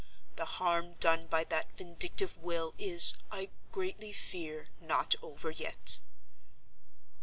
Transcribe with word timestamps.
The 0.35 0.45
harm 0.57 0.93
done 0.93 1.27
by 1.27 1.43
that 1.43 1.77
vindictive 1.77 2.35
will 2.37 2.73
is, 2.79 3.17
I 3.29 3.51
greatly 3.71 4.11
fear, 4.13 4.69
not 4.79 5.13
over 5.21 5.51
yet. 5.51 5.99